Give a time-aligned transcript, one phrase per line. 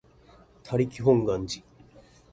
[0.03, 0.07] 他力本
[1.27, 1.61] 願寺